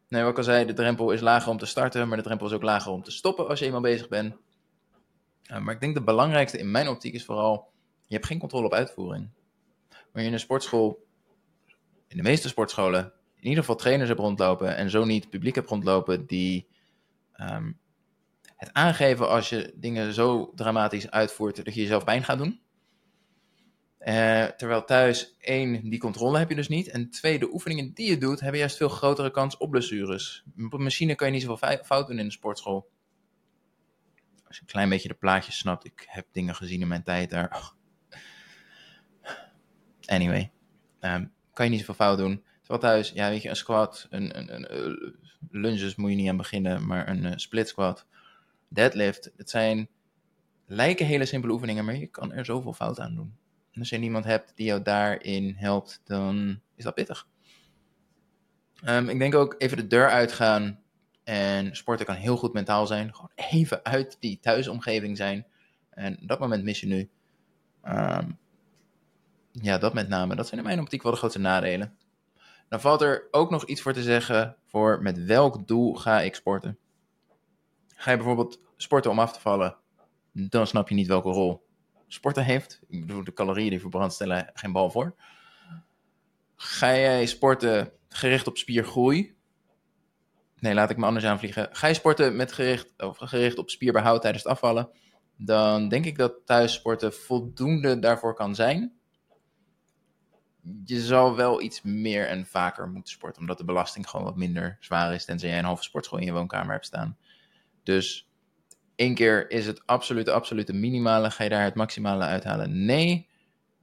Nee, 0.07 0.21
wat 0.21 0.31
ik 0.31 0.37
al 0.37 0.43
zei, 0.43 0.65
de 0.65 0.73
drempel 0.73 1.11
is 1.11 1.21
lager 1.21 1.51
om 1.51 1.57
te 1.57 1.65
starten, 1.65 2.07
maar 2.07 2.17
de 2.17 2.23
drempel 2.23 2.47
is 2.47 2.53
ook 2.53 2.63
lager 2.63 2.91
om 2.91 3.03
te 3.03 3.11
stoppen 3.11 3.47
als 3.47 3.59
je 3.59 3.65
eenmaal 3.65 3.81
bezig 3.81 4.07
bent. 4.07 4.35
Maar 5.47 5.73
ik 5.73 5.79
denk 5.79 5.93
de 5.93 6.03
belangrijkste 6.03 6.57
in 6.57 6.71
mijn 6.71 6.87
optiek 6.87 7.13
is 7.13 7.25
vooral, 7.25 7.71
je 8.07 8.15
hebt 8.15 8.27
geen 8.27 8.39
controle 8.39 8.65
op 8.65 8.73
uitvoering. 8.73 9.29
Wanneer 9.89 10.21
je 10.21 10.27
in 10.27 10.33
een 10.33 10.39
sportschool, 10.39 11.07
in 12.07 12.17
de 12.17 12.23
meeste 12.23 12.47
sportscholen, 12.47 13.13
in 13.35 13.51
ieder 13.51 13.59
geval 13.59 13.75
trainers 13.75 14.09
hebt 14.09 14.21
rondlopen 14.21 14.75
en 14.75 14.89
zo 14.89 15.05
niet 15.05 15.29
publiek 15.29 15.55
hebt 15.55 15.69
rondlopen 15.69 16.25
die 16.25 16.67
um, 17.37 17.79
het 18.55 18.73
aangeven 18.73 19.29
als 19.29 19.49
je 19.49 19.73
dingen 19.75 20.13
zo 20.13 20.51
dramatisch 20.55 21.09
uitvoert 21.11 21.65
dat 21.65 21.73
je 21.73 21.81
jezelf 21.81 22.03
pijn 22.03 22.23
gaat 22.23 22.37
doen. 22.37 22.63
Uh, 23.99 24.43
terwijl 24.43 24.83
thuis, 24.83 25.35
één, 25.39 25.89
die 25.89 25.99
controle 25.99 26.37
heb 26.37 26.49
je 26.49 26.55
dus 26.55 26.67
niet. 26.67 26.87
En 26.87 27.09
twee, 27.09 27.39
de 27.39 27.53
oefeningen 27.53 27.93
die 27.93 28.09
je 28.09 28.17
doet, 28.17 28.39
hebben 28.39 28.59
juist 28.59 28.77
veel 28.77 28.89
grotere 28.89 29.31
kans 29.31 29.57
op 29.57 29.69
blessures. 29.71 30.43
Op 30.65 30.73
een 30.73 30.83
machine 30.83 31.15
kan 31.15 31.27
je 31.27 31.33
niet 31.33 31.41
zoveel 31.41 31.77
fout 31.83 32.07
doen 32.07 32.19
in 32.19 32.25
de 32.25 32.31
sportschool. 32.31 32.89
Als 34.55 34.63
je 34.63 34.69
een 34.69 34.79
klein 34.79 34.89
beetje 34.89 35.07
de 35.07 35.19
plaatjes 35.19 35.57
snapt. 35.57 35.85
Ik 35.85 36.05
heb 36.07 36.27
dingen 36.31 36.55
gezien 36.55 36.81
in 36.81 36.87
mijn 36.87 37.03
tijd 37.03 37.29
daar. 37.29 37.73
Anyway. 40.05 40.51
Um, 41.01 41.31
kan 41.53 41.65
je 41.65 41.71
niet 41.71 41.79
zoveel 41.79 41.93
fout 41.93 42.17
doen. 42.17 42.43
Terwijl 42.59 42.79
thuis, 42.79 43.09
ja 43.09 43.29
weet 43.29 43.41
je, 43.41 43.49
een 43.49 43.55
squat, 43.55 44.07
een, 44.09 44.37
een, 44.37 44.55
een, 44.55 44.75
een 44.75 45.15
lunges 45.49 45.95
moet 45.95 46.09
je 46.09 46.15
niet 46.15 46.29
aan 46.29 46.37
beginnen, 46.37 46.87
maar 46.87 47.07
een 47.07 47.23
uh, 47.23 47.31
split 47.35 47.67
squat, 47.67 48.05
deadlift. 48.67 49.31
Het 49.37 49.49
zijn, 49.49 49.89
lijken 50.65 51.05
hele 51.05 51.25
simpele 51.25 51.53
oefeningen, 51.53 51.85
maar 51.85 51.95
je 51.95 52.07
kan 52.07 52.33
er 52.33 52.45
zoveel 52.45 52.73
fout 52.73 52.99
aan 52.99 53.15
doen. 53.15 53.37
En 53.71 53.79
als 53.79 53.89
je 53.89 53.97
niemand 53.97 54.25
hebt 54.25 54.51
die 54.55 54.65
jou 54.65 54.81
daarin 54.81 55.55
helpt, 55.57 56.01
dan 56.03 56.61
is 56.75 56.83
dat 56.83 56.95
pittig. 56.95 57.27
Um, 58.87 59.09
ik 59.09 59.19
denk 59.19 59.35
ook 59.35 59.55
even 59.57 59.77
de 59.77 59.87
deur 59.87 60.09
uitgaan 60.09 60.83
En 61.25 61.75
sporten 61.75 62.05
kan 62.05 62.15
heel 62.15 62.37
goed 62.37 62.53
mentaal 62.53 62.87
zijn. 62.87 63.13
Gewoon 63.13 63.31
even 63.35 63.83
uit 63.83 64.17
die 64.19 64.39
thuisomgeving 64.39 65.17
zijn. 65.17 65.45
En 65.89 66.17
dat 66.21 66.39
moment 66.39 66.63
mis 66.63 66.79
je 66.79 66.87
nu. 66.87 67.09
Ehm, 67.81 68.31
ja, 69.51 69.77
dat 69.77 69.93
met 69.93 70.07
name. 70.07 70.35
Dat 70.35 70.47
zijn 70.47 70.59
in 70.59 70.65
mijn 70.65 70.79
optiek 70.79 71.03
wel 71.03 71.11
de 71.11 71.17
grootste 71.17 71.39
nadelen. 71.39 71.97
Dan 72.69 72.81
valt 72.81 73.01
er 73.01 73.27
ook 73.31 73.49
nog 73.49 73.65
iets 73.65 73.81
voor 73.81 73.93
te 73.93 74.03
zeggen 74.03 74.55
voor 74.65 75.01
met 75.01 75.23
welk 75.23 75.67
doel 75.67 75.95
ga 75.95 76.21
ik 76.21 76.35
sporten. 76.35 76.77
Ga 77.95 78.11
je 78.11 78.17
bijvoorbeeld 78.17 78.59
sporten 78.77 79.11
om 79.11 79.19
af 79.19 79.33
te 79.33 79.39
vallen, 79.39 79.75
dan 80.31 80.67
snap 80.67 80.89
je 80.89 80.95
niet 80.95 81.07
welke 81.07 81.29
rol 81.29 81.65
sporten 82.07 82.43
heeft. 82.43 82.81
Ik 82.87 83.05
bedoel, 83.05 83.23
de 83.23 83.33
calorieën 83.33 83.69
die 83.69 83.79
verbrand 83.79 84.13
stellen 84.13 84.49
geen 84.53 84.71
bal 84.71 84.89
voor. 84.89 85.15
Ga 86.55 86.87
jij 86.87 87.25
sporten 87.25 87.91
gericht 88.09 88.47
op 88.47 88.57
spiergroei? 88.57 89.34
Nee, 90.65 90.73
laat 90.73 90.89
ik 90.89 90.97
me 90.97 91.05
anders 91.05 91.25
aanvliegen. 91.25 91.69
Ga 91.71 91.87
je 91.87 91.93
sporten 91.93 92.35
met 92.35 92.51
gericht, 92.51 92.93
of 92.97 93.17
gericht 93.17 93.57
op 93.57 93.69
spierbehoud 93.69 94.21
tijdens 94.21 94.43
het 94.43 94.51
afvallen? 94.51 94.89
Dan 95.37 95.89
denk 95.89 96.05
ik 96.05 96.17
dat 96.17 96.33
thuissporten 96.45 97.13
voldoende 97.13 97.99
daarvoor 97.99 98.33
kan 98.33 98.55
zijn. 98.55 98.93
Je 100.85 101.01
zal 101.01 101.35
wel 101.35 101.61
iets 101.61 101.81
meer 101.81 102.27
en 102.27 102.45
vaker 102.45 102.89
moeten 102.89 103.13
sporten, 103.13 103.41
omdat 103.41 103.57
de 103.57 103.63
belasting 103.65 104.09
gewoon 104.09 104.25
wat 104.25 104.35
minder 104.35 104.77
zwaar 104.79 105.13
is, 105.13 105.25
tenzij 105.25 105.49
jij 105.49 105.57
een 105.57 105.65
halve 105.65 105.83
sportschool 105.83 106.19
in 106.19 106.25
je 106.25 106.31
woonkamer 106.31 106.73
hebt 106.73 106.85
staan. 106.85 107.17
Dus 107.83 108.29
één 108.95 109.15
keer 109.15 109.49
is 109.51 109.65
het 109.65 109.85
absolute, 109.85 110.31
absolute 110.31 110.73
minimale. 110.73 111.31
Ga 111.31 111.43
je 111.43 111.49
daar 111.49 111.63
het 111.63 111.75
maximale 111.75 112.23
uithalen? 112.23 112.85
Nee. 112.85 113.29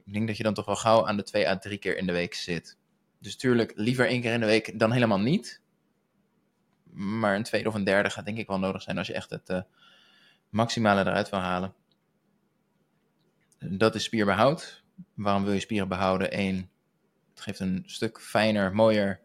Ik 0.05 0.13
denk 0.13 0.27
dat 0.27 0.37
je 0.37 0.43
dan 0.43 0.53
toch 0.53 0.65
wel 0.65 0.75
gauw 0.75 1.07
aan 1.07 1.17
de 1.17 1.23
twee 1.23 1.47
à 1.47 1.57
drie 1.57 1.77
keer 1.77 1.97
in 1.97 2.05
de 2.05 2.13
week 2.13 2.33
zit. 2.33 2.77
Dus 3.19 3.35
tuurlijk, 3.37 3.71
liever 3.75 4.07
één 4.07 4.21
keer 4.21 4.33
in 4.33 4.39
de 4.39 4.45
week 4.45 4.79
dan 4.79 4.91
helemaal 4.91 5.19
niet. 5.19 5.62
Maar 6.93 7.35
een 7.35 7.43
tweede 7.43 7.69
of 7.69 7.75
een 7.75 7.83
derde 7.83 8.09
gaat 8.09 8.25
denk 8.25 8.37
ik 8.37 8.47
wel 8.47 8.59
nodig 8.59 8.81
zijn 8.81 8.97
als 8.97 9.07
je 9.07 9.13
echt 9.13 9.29
het 9.29 9.49
uh, 9.49 9.61
maximale 10.49 11.01
eruit 11.01 11.29
wil 11.29 11.39
halen. 11.39 11.73
Dat 13.59 13.95
is 13.95 14.03
spierbehoud. 14.03 14.83
Waarom 15.13 15.43
wil 15.43 15.53
je 15.53 15.59
spieren 15.59 15.87
behouden? 15.87 16.39
Eén, 16.39 16.69
het 17.29 17.41
geeft 17.41 17.59
een 17.59 17.83
stuk 17.85 18.21
fijner, 18.21 18.75
mooier 18.75 19.21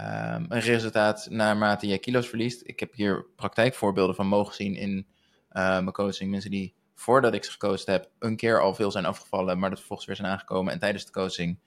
um, 0.00 0.46
een 0.48 0.60
resultaat 0.60 1.26
naarmate 1.30 1.86
je 1.86 1.98
kilo's 1.98 2.28
verliest. 2.28 2.62
Ik 2.64 2.80
heb 2.80 2.94
hier 2.94 3.26
praktijkvoorbeelden 3.36 4.14
van 4.14 4.26
mogen 4.26 4.54
zien 4.54 4.74
in 4.74 4.90
uh, 4.98 5.04
mijn 5.52 5.92
coaching. 5.92 6.30
Mensen 6.30 6.50
die 6.50 6.74
voordat 6.94 7.34
ik 7.34 7.44
ze 7.44 7.50
gecoacht 7.50 7.86
heb, 7.86 8.10
een 8.18 8.36
keer 8.36 8.60
al 8.60 8.74
veel 8.74 8.90
zijn 8.90 9.04
afgevallen, 9.04 9.58
maar 9.58 9.68
dat 9.68 9.78
vervolgens 9.78 10.08
weer 10.08 10.16
zijn 10.16 10.28
aangekomen 10.28 10.72
en 10.72 10.78
tijdens 10.78 11.04
de 11.04 11.12
coaching 11.12 11.58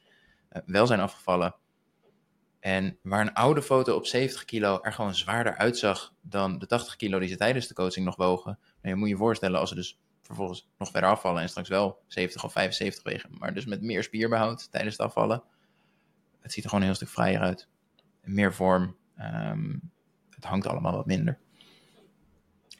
uh, 0.51 0.61
wel 0.65 0.87
zijn 0.87 0.99
afgevallen. 0.99 1.55
En 2.59 2.97
waar 3.01 3.21
een 3.21 3.33
oude 3.33 3.61
foto 3.61 3.95
op 3.95 4.05
70 4.05 4.45
kilo 4.45 4.79
er 4.81 4.93
gewoon 4.93 5.15
zwaarder 5.15 5.55
uitzag 5.55 6.13
dan 6.21 6.59
de 6.59 6.65
80 6.65 6.95
kilo 6.95 7.19
die 7.19 7.29
ze 7.29 7.37
tijdens 7.37 7.67
de 7.67 7.73
coaching 7.73 8.05
nog 8.05 8.15
wogen. 8.15 8.59
Nou, 8.61 8.95
je 8.95 8.95
moet 8.95 9.09
je 9.09 9.17
voorstellen 9.17 9.59
als 9.59 9.69
ze 9.69 9.75
dus 9.75 9.99
vervolgens 10.21 10.69
nog 10.77 10.91
verder 10.91 11.09
afvallen 11.09 11.41
en 11.41 11.49
straks 11.49 11.69
wel 11.69 11.99
70 12.07 12.43
of 12.43 12.51
75 12.51 13.03
wegen, 13.03 13.29
maar 13.37 13.53
dus 13.53 13.65
met 13.65 13.81
meer 13.81 14.03
spierbehoud 14.03 14.71
tijdens 14.71 14.97
het 14.97 15.05
afvallen. 15.05 15.43
Het 16.39 16.53
ziet 16.53 16.63
er 16.63 16.69
gewoon 16.69 16.83
een 16.83 16.91
heel 16.91 17.01
stuk 17.01 17.13
vrijer 17.13 17.39
uit 17.39 17.67
meer 18.21 18.53
vorm. 18.53 18.97
Ehm, 19.15 19.75
het 20.29 20.45
hangt 20.45 20.67
allemaal 20.67 20.95
wat 20.95 21.05
minder. 21.05 21.39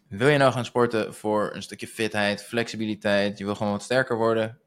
Wil 0.07 0.27
je 0.27 0.37
nou 0.37 0.51
gaan 0.51 0.65
sporten 0.65 1.13
voor 1.13 1.55
een 1.55 1.61
stukje 1.61 1.87
fitheid, 1.87 2.43
flexibiliteit, 2.43 3.37
je 3.37 3.45
wil 3.45 3.55
gewoon 3.55 3.71
wat 3.71 3.83
sterker 3.83 4.17
worden? 4.17 4.59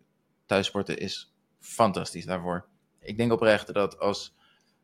Thuissporten 0.46 0.98
is 0.98 1.34
fantastisch 1.58 2.24
daarvoor. 2.24 2.68
Ik 3.00 3.16
denk 3.16 3.32
oprecht 3.32 3.74
dat 3.74 3.98
als 3.98 4.34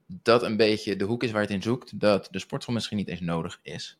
dat 0.06 0.42
een 0.42 0.56
beetje 0.56 0.96
de 0.96 1.04
hoek 1.04 1.22
is 1.22 1.30
waar 1.30 1.42
het 1.42 1.50
in 1.50 1.62
zoekt, 1.62 2.00
dat 2.00 2.28
de 2.30 2.38
sportschool 2.38 2.74
misschien 2.74 2.96
niet 2.96 3.08
eens 3.08 3.20
nodig 3.20 3.58
is. 3.62 3.98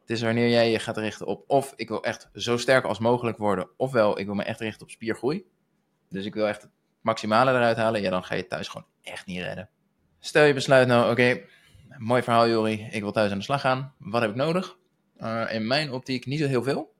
Het 0.00 0.10
is 0.10 0.22
wanneer 0.22 0.48
jij 0.48 0.70
je 0.70 0.78
gaat 0.78 0.96
richten 0.96 1.26
op 1.26 1.44
of 1.46 1.72
ik 1.76 1.88
wil 1.88 2.04
echt 2.04 2.28
zo 2.34 2.56
sterk 2.56 2.84
als 2.84 2.98
mogelijk 2.98 3.38
worden, 3.38 3.68
ofwel 3.76 4.18
ik 4.18 4.26
wil 4.26 4.34
me 4.34 4.42
echt 4.42 4.60
richten 4.60 4.82
op 4.82 4.90
spiergroei. 4.90 5.44
Dus 6.08 6.24
ik 6.24 6.34
wil 6.34 6.48
echt 6.48 6.62
het 6.62 6.70
maximale 7.00 7.50
eruit 7.50 7.76
halen, 7.76 8.02
ja 8.02 8.10
dan 8.10 8.24
ga 8.24 8.34
je 8.34 8.46
thuis 8.46 8.68
gewoon 8.68 8.86
echt 9.02 9.26
niet 9.26 9.40
redden. 9.40 9.68
Stel 10.18 10.44
je 10.44 10.54
besluit 10.54 10.88
nou, 10.88 11.10
oké, 11.10 11.40
mooi 11.98 12.22
verhaal 12.22 12.48
Jori, 12.48 12.88
ik 12.90 13.02
wil 13.02 13.12
thuis 13.12 13.30
aan 13.30 13.38
de 13.38 13.44
slag 13.44 13.60
gaan. 13.60 13.94
Wat 13.98 14.20
heb 14.20 14.30
ik 14.30 14.36
nodig? 14.36 14.76
Uh, 15.18 15.54
in 15.54 15.66
mijn 15.66 15.92
optiek 15.92 16.26
niet 16.26 16.38
zo 16.38 16.46
heel 16.46 16.62
veel. 16.62 16.94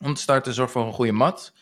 Om 0.00 0.14
te 0.14 0.20
starten, 0.20 0.54
zorg 0.54 0.70
voor 0.70 0.86
een 0.86 0.92
goede 0.92 1.12
mat. 1.12 1.52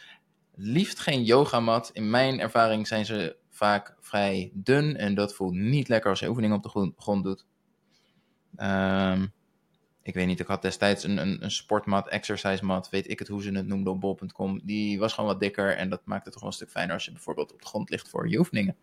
Liefst 0.55 1.01
geen 1.01 1.25
yogamat. 1.25 1.91
In 1.93 2.11
mijn 2.11 2.41
ervaring 2.41 2.87
zijn 2.87 3.05
ze 3.05 3.37
vaak 3.55 3.97
vrij 4.01 4.51
dun 4.55 4.97
en 4.97 5.15
dat 5.15 5.35
voelt 5.35 5.55
niet 5.55 5.89
lekker 5.89 6.11
als 6.11 6.21
je 6.21 6.29
oefeningen 6.29 6.57
op 6.57 6.63
de 6.63 6.93
grond 6.97 7.25
doet. 7.25 7.45
Um, 8.57 9.33
ik 10.03 10.15
weet 10.15 10.27
niet, 10.27 10.41
ik 10.41 10.47
had 10.47 10.63
destijds 10.63 11.05
een, 11.05 11.17
een, 11.17 11.45
een 11.45 11.51
sportmat, 11.51 12.09
exercise 12.09 12.65
mat, 12.65 12.91
weet 12.91 13.11
ik 13.11 13.19
het 13.19 13.29
hoe 13.29 13.43
ze 13.43 13.53
het 13.53 13.67
noemden 13.67 13.93
op 13.93 14.01
bol.com. 14.01 14.61
Die 14.65 14.99
was 14.99 15.13
gewoon 15.13 15.31
wat 15.31 15.41
dikker 15.41 15.77
en 15.77 15.89
dat 15.89 16.01
maakt 16.05 16.25
het 16.25 16.33
toch 16.33 16.43
wel 16.43 16.51
een 16.51 16.57
stuk 16.57 16.71
fijner 16.71 16.95
als 16.95 17.05
je 17.05 17.13
bijvoorbeeld 17.13 17.53
op 17.53 17.61
de 17.61 17.67
grond 17.67 17.91
ligt 17.91 18.09
voor 18.09 18.29
je 18.29 18.39
oefeningen 18.39 18.77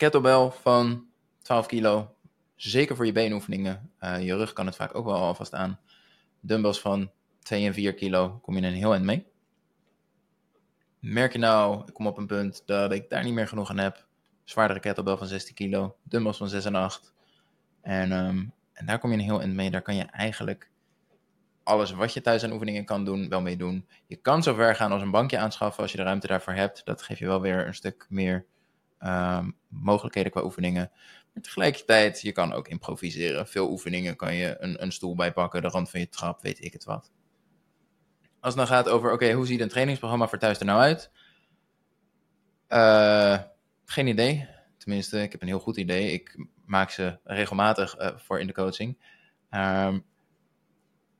kettlebell 0.00 0.50
van 0.50 1.06
12 1.42 1.66
kilo. 1.66 2.14
Zeker 2.56 2.96
voor 2.96 3.06
je 3.06 3.12
beenoefeningen. 3.12 3.90
Uh, 4.00 4.24
je 4.24 4.36
rug 4.36 4.52
kan 4.52 4.66
het 4.66 4.76
vaak 4.76 4.94
ook 4.94 5.04
wel 5.04 5.14
alvast 5.14 5.54
aan. 5.54 5.80
Dumbbells 6.40 6.80
van 6.80 7.10
2 7.42 7.66
en 7.66 7.74
4 7.74 7.94
kilo 7.94 8.38
kom 8.42 8.56
je 8.56 8.66
een 8.66 8.72
heel 8.72 8.92
eind 8.92 9.04
mee. 9.04 9.26
Merk 11.00 11.32
je 11.32 11.38
nou, 11.38 11.82
ik 11.86 11.94
kom 11.94 12.06
op 12.06 12.18
een 12.18 12.26
punt 12.26 12.62
dat 12.66 12.92
ik 12.92 13.08
daar 13.08 13.24
niet 13.24 13.34
meer 13.34 13.48
genoeg 13.48 13.70
aan 13.70 13.78
heb. 13.78 14.06
Zwaardere 14.44 14.80
kettlebell 14.80 15.16
van 15.16 15.26
16 15.26 15.54
kilo. 15.54 15.96
Dumbbells 16.02 16.36
van 16.36 16.48
6 16.48 16.64
en 16.64 16.74
8. 16.74 17.12
En, 17.80 18.12
um, 18.12 18.52
en 18.72 18.86
daar 18.86 18.98
kom 18.98 19.10
je 19.10 19.16
een 19.16 19.24
heel 19.24 19.40
eind 19.40 19.54
mee. 19.54 19.70
Daar 19.70 19.82
kan 19.82 19.94
je 19.94 20.04
eigenlijk 20.04 20.70
alles 21.62 21.90
wat 21.90 22.12
je 22.12 22.20
thuis 22.20 22.44
aan 22.44 22.52
oefeningen 22.52 22.84
kan 22.84 23.04
doen, 23.04 23.28
wel 23.28 23.40
mee 23.40 23.56
doen. 23.56 23.86
Je 24.06 24.16
kan 24.16 24.42
zo 24.42 24.54
ver 24.54 24.74
gaan 24.74 24.92
als 24.92 25.02
een 25.02 25.10
bankje 25.10 25.38
aanschaffen 25.38 25.82
als 25.82 25.92
je 25.92 25.96
de 25.96 26.04
ruimte 26.04 26.26
daarvoor 26.26 26.52
hebt. 26.52 26.84
Dat 26.84 27.02
geeft 27.02 27.20
je 27.20 27.26
wel 27.26 27.40
weer 27.40 27.66
een 27.66 27.74
stuk 27.74 28.06
meer 28.08 28.46
um, 29.00 29.56
mogelijkheden 29.68 30.30
qua 30.30 30.42
oefeningen. 30.42 30.90
Maar 31.32 31.42
tegelijkertijd, 31.42 32.20
je 32.20 32.32
kan 32.32 32.52
ook 32.52 32.68
improviseren. 32.68 33.46
Veel 33.46 33.70
oefeningen 33.70 34.16
kan 34.16 34.34
je 34.34 34.56
een, 34.58 34.82
een 34.82 34.92
stoel 34.92 35.14
bijpakken, 35.14 35.62
de 35.62 35.68
rand 35.68 35.90
van 35.90 36.00
je 36.00 36.08
trap, 36.08 36.42
weet 36.42 36.64
ik 36.64 36.72
het 36.72 36.84
wat. 36.84 37.10
Als 38.40 38.54
het 38.54 38.66
dan 38.66 38.76
gaat 38.76 38.88
over, 38.88 39.12
oké, 39.12 39.32
hoe 39.32 39.46
ziet 39.46 39.60
een 39.60 39.68
trainingsprogramma 39.68 40.28
voor 40.28 40.38
thuis 40.38 40.58
er 40.58 40.64
nou 40.64 40.80
uit? 40.80 41.10
Uh, 42.68 43.38
geen 43.84 44.06
idee. 44.06 44.48
Tenminste, 44.78 45.22
ik 45.22 45.32
heb 45.32 45.42
een 45.42 45.48
heel 45.48 45.60
goed 45.60 45.76
idee. 45.76 46.12
Ik 46.12 46.46
maak 46.64 46.90
ze 46.90 47.18
regelmatig 47.24 47.98
uh, 47.98 48.08
voor 48.16 48.40
in 48.40 48.46
de 48.46 48.52
coaching. 48.52 48.98
Um, 49.50 50.04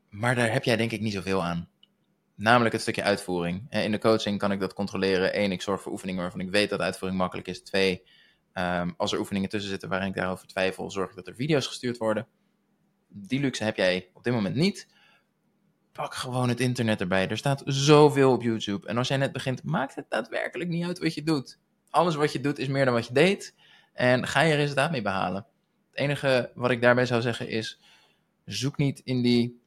maar 0.08 0.34
daar 0.34 0.52
heb 0.52 0.64
jij 0.64 0.76
denk 0.76 0.90
ik 0.90 1.00
niet 1.00 1.12
zoveel 1.12 1.44
aan. 1.44 1.68
Namelijk 2.34 2.72
het 2.72 2.82
stukje 2.82 3.02
uitvoering. 3.02 3.70
In 3.70 3.90
de 3.90 3.98
coaching 3.98 4.38
kan 4.38 4.52
ik 4.52 4.60
dat 4.60 4.72
controleren. 4.72 5.40
Eén, 5.40 5.52
ik 5.52 5.62
zorg 5.62 5.82
voor 5.82 5.92
oefeningen 5.92 6.22
waarvan 6.22 6.40
ik 6.40 6.50
weet 6.50 6.70
dat 6.70 6.80
uitvoering 6.80 7.20
makkelijk 7.20 7.48
is. 7.48 7.62
Twee, 7.62 8.02
um, 8.54 8.94
als 8.96 9.12
er 9.12 9.18
oefeningen 9.18 9.48
tussen 9.48 9.70
zitten 9.70 9.88
waarin 9.88 10.08
ik 10.08 10.14
daarover 10.14 10.46
twijfel, 10.46 10.90
zorg 10.90 11.10
ik 11.10 11.16
dat 11.16 11.26
er 11.26 11.34
video's 11.34 11.66
gestuurd 11.66 11.96
worden. 11.96 12.26
Die 13.08 13.40
luxe 13.40 13.64
heb 13.64 13.76
jij 13.76 14.10
op 14.14 14.24
dit 14.24 14.32
moment 14.32 14.54
niet. 14.54 14.88
Pak 15.92 16.14
gewoon 16.14 16.48
het 16.48 16.60
internet 16.60 17.00
erbij. 17.00 17.28
Er 17.28 17.36
staat 17.36 17.62
zoveel 17.64 18.32
op 18.32 18.42
YouTube. 18.42 18.86
En 18.86 18.96
als 18.96 19.08
jij 19.08 19.16
net 19.16 19.32
begint, 19.32 19.62
maakt 19.62 19.94
het 19.94 20.06
daadwerkelijk 20.08 20.70
niet 20.70 20.84
uit 20.84 20.98
wat 20.98 21.14
je 21.14 21.22
doet. 21.22 21.58
Alles 21.90 22.14
wat 22.14 22.32
je 22.32 22.40
doet 22.40 22.58
is 22.58 22.68
meer 22.68 22.84
dan 22.84 22.94
wat 22.94 23.06
je 23.06 23.12
deed. 23.12 23.54
En 23.92 24.26
ga 24.26 24.40
je 24.40 24.54
resultaat 24.54 24.90
mee 24.90 25.02
behalen. 25.02 25.46
Het 25.90 25.98
enige 25.98 26.50
wat 26.54 26.70
ik 26.70 26.82
daarbij 26.82 27.06
zou 27.06 27.20
zeggen 27.20 27.48
is: 27.48 27.80
zoek 28.44 28.76
niet 28.76 29.00
in 29.04 29.22
die 29.22 29.60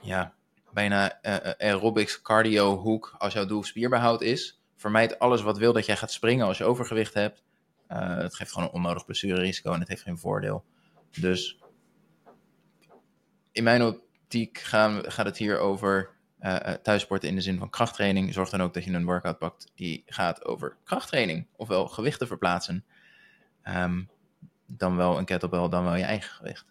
ja, 0.00 0.34
bijna 0.72 1.18
uh, 1.22 1.36
aerobics 1.58 2.22
cardio 2.22 2.76
hoek 2.76 3.14
als 3.18 3.32
jouw 3.32 3.46
doel 3.46 3.64
spierbehoud 3.64 4.22
is. 4.22 4.60
Vermijd 4.76 5.18
alles 5.18 5.42
wat 5.42 5.58
wil 5.58 5.72
dat 5.72 5.86
jij 5.86 5.96
gaat 5.96 6.12
springen 6.12 6.46
als 6.46 6.58
je 6.58 6.64
overgewicht 6.64 7.14
hebt. 7.14 7.42
Uh, 7.88 8.16
het 8.16 8.34
geeft 8.34 8.52
gewoon 8.52 8.68
een 8.68 8.74
onnodig 8.74 9.04
blessurerisico 9.04 9.72
en 9.72 9.80
het 9.80 9.88
heeft 9.88 10.02
geen 10.02 10.18
voordeel. 10.18 10.64
Dus 11.20 11.58
in 13.52 13.64
mijn 13.64 14.00
optiek 14.26 14.58
gaan, 14.58 15.12
gaat 15.12 15.26
het 15.26 15.36
hier 15.36 15.58
over 15.58 16.10
uh, 16.40 16.56
thuissporten 16.56 17.28
in 17.28 17.34
de 17.34 17.40
zin 17.40 17.58
van 17.58 17.70
krachttraining. 17.70 18.32
Zorg 18.32 18.50
dan 18.50 18.62
ook 18.62 18.74
dat 18.74 18.84
je 18.84 18.92
een 18.92 19.04
workout 19.04 19.38
pakt 19.38 19.70
die 19.74 20.02
gaat 20.06 20.44
over 20.44 20.76
krachttraining. 20.84 21.46
Ofwel 21.56 21.88
gewichten 21.88 22.26
verplaatsen. 22.26 22.84
Um, 23.64 24.08
dan 24.66 24.96
wel 24.96 25.18
een 25.18 25.24
kettlebell, 25.24 25.68
dan 25.68 25.84
wel 25.84 25.94
je 25.94 26.04
eigen 26.04 26.30
gewicht. 26.30 26.66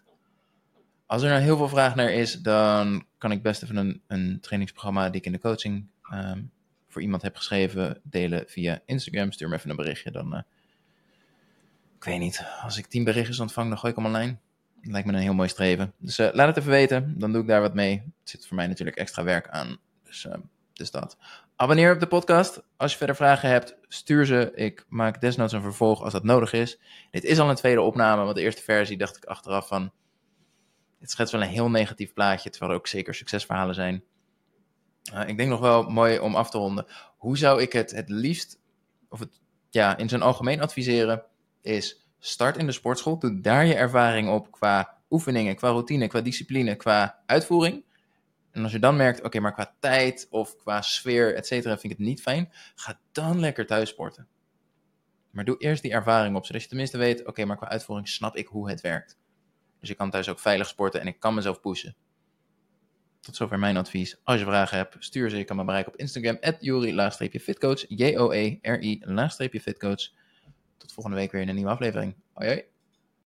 Als 1.06 1.22
er 1.22 1.28
nou 1.28 1.40
heel 1.40 1.56
veel 1.56 1.68
vraag 1.68 1.94
naar 1.94 2.10
is, 2.10 2.34
dan 2.34 3.06
kan 3.18 3.32
ik 3.32 3.42
best 3.42 3.62
even 3.62 3.76
een, 3.76 4.02
een 4.06 4.38
trainingsprogramma 4.40 5.08
die 5.08 5.20
ik 5.20 5.26
in 5.26 5.32
de 5.32 5.38
coaching 5.38 5.86
um, 6.12 6.50
voor 6.88 7.02
iemand 7.02 7.22
heb 7.22 7.36
geschreven 7.36 8.00
delen 8.02 8.44
via 8.46 8.80
Instagram. 8.86 9.32
Stuur 9.32 9.48
me 9.48 9.54
even 9.54 9.70
een 9.70 9.76
berichtje. 9.76 10.10
Dan, 10.10 10.34
uh, 10.34 10.40
ik 11.96 12.04
weet 12.04 12.18
niet, 12.18 12.44
als 12.62 12.78
ik 12.78 12.86
tien 12.86 13.04
berichtjes 13.04 13.40
ontvang, 13.40 13.68
dan 13.68 13.78
gooi 13.78 13.92
ik 13.92 13.98
hem 13.98 14.06
online. 14.06 14.36
Lijkt 14.88 15.06
me 15.06 15.12
een 15.12 15.18
heel 15.18 15.34
mooi 15.34 15.48
streven. 15.48 15.92
Dus 15.98 16.18
uh, 16.18 16.28
laat 16.32 16.46
het 16.46 16.56
even 16.56 16.70
weten, 16.70 17.14
dan 17.18 17.32
doe 17.32 17.40
ik 17.40 17.48
daar 17.48 17.60
wat 17.60 17.74
mee. 17.74 18.02
Het 18.20 18.30
zit 18.30 18.46
voor 18.46 18.56
mij 18.56 18.66
natuurlijk 18.66 18.96
extra 18.96 19.24
werk 19.24 19.48
aan. 19.48 19.78
Dus 20.04 20.24
uh, 20.24 20.34
Dus 20.72 20.90
dat. 20.90 21.16
Abonneer 21.56 21.92
op 21.92 22.00
de 22.00 22.06
podcast. 22.06 22.62
Als 22.76 22.92
je 22.92 22.98
verder 22.98 23.16
vragen 23.16 23.48
hebt, 23.48 23.76
stuur 23.88 24.26
ze. 24.26 24.52
Ik 24.54 24.84
maak 24.88 25.20
desnoods 25.20 25.52
een 25.52 25.62
vervolg 25.62 26.02
als 26.02 26.12
dat 26.12 26.24
nodig 26.24 26.52
is. 26.52 26.78
Dit 27.10 27.24
is 27.24 27.38
al 27.38 27.48
een 27.48 27.56
tweede 27.56 27.80
opname, 27.80 28.22
want 28.22 28.36
de 28.36 28.42
eerste 28.42 28.62
versie 28.62 28.96
dacht 28.96 29.16
ik 29.16 29.24
achteraf 29.24 29.68
van... 29.68 29.92
Het 30.98 31.10
schetst 31.10 31.32
wel 31.32 31.42
een 31.42 31.48
heel 31.48 31.70
negatief 31.70 32.12
plaatje, 32.12 32.50
terwijl 32.50 32.72
er 32.72 32.78
ook 32.78 32.86
zeker 32.86 33.14
succesverhalen 33.14 33.74
zijn. 33.74 34.04
Uh, 35.14 35.28
ik 35.28 35.36
denk 35.36 35.50
nog 35.50 35.60
wel 35.60 35.82
mooi 35.82 36.18
om 36.18 36.34
af 36.34 36.50
te 36.50 36.58
ronden. 36.58 36.86
Hoe 37.16 37.38
zou 37.38 37.62
ik 37.62 37.72
het 37.72 37.90
het 37.90 38.08
liefst, 38.08 38.58
of 39.08 39.18
het 39.18 39.40
ja, 39.70 39.96
in 39.96 40.08
zijn 40.08 40.22
algemeen 40.22 40.60
adviseren, 40.60 41.24
is 41.62 42.05
start 42.18 42.56
in 42.56 42.66
de 42.66 42.72
sportschool. 42.72 43.18
Doe 43.18 43.40
daar 43.40 43.66
je 43.66 43.74
ervaring 43.74 44.28
op 44.28 44.50
qua 44.50 44.98
oefeningen, 45.10 45.56
qua 45.56 45.68
routine, 45.68 46.06
qua 46.06 46.20
discipline, 46.20 46.76
qua 46.76 47.22
uitvoering. 47.26 47.84
En 48.50 48.62
als 48.62 48.72
je 48.72 48.78
dan 48.78 48.96
merkt, 48.96 49.22
oké, 49.22 49.40
maar 49.40 49.52
qua 49.52 49.76
tijd 49.80 50.26
of 50.30 50.56
qua 50.56 50.82
sfeer, 50.82 51.34
et 51.34 51.46
cetera, 51.46 51.78
vind 51.78 51.92
ik 51.92 51.98
het 51.98 52.08
niet 52.08 52.22
fijn, 52.22 52.52
ga 52.74 53.00
dan 53.12 53.40
lekker 53.40 53.66
thuis 53.66 53.88
sporten. 53.88 54.28
Maar 55.30 55.44
doe 55.44 55.58
eerst 55.58 55.82
die 55.82 55.92
ervaring 55.92 56.36
op, 56.36 56.46
zodat 56.46 56.62
je 56.62 56.68
tenminste 56.68 56.98
weet, 56.98 57.26
oké, 57.26 57.44
maar 57.44 57.56
qua 57.56 57.68
uitvoering 57.68 58.08
snap 58.08 58.36
ik 58.36 58.46
hoe 58.46 58.70
het 58.70 58.80
werkt. 58.80 59.18
Dus 59.80 59.90
ik 59.90 59.96
kan 59.96 60.10
thuis 60.10 60.28
ook 60.28 60.38
veilig 60.38 60.68
sporten 60.68 61.00
en 61.00 61.06
ik 61.06 61.20
kan 61.20 61.34
mezelf 61.34 61.60
pushen. 61.60 61.96
Tot 63.20 63.36
zover 63.36 63.58
mijn 63.58 63.76
advies. 63.76 64.20
Als 64.24 64.38
je 64.38 64.44
vragen 64.44 64.76
hebt, 64.76 64.96
stuur 64.98 65.30
ze. 65.30 65.36
Je 65.36 65.44
kan 65.44 65.56
me 65.56 65.64
bereiken 65.64 65.92
op 65.92 65.98
Instagram, 65.98 66.36
at 66.40 66.56
Jori-fitcoach, 66.60 67.84
J-O-E-R-I-fitcoach. 67.88 70.10
Tot 70.76 70.92
volgende 70.92 71.18
week 71.18 71.32
weer 71.32 71.42
in 71.42 71.48
een 71.48 71.54
nieuwe 71.54 71.70
aflevering. 71.70 72.14
Hoi. 72.32 72.64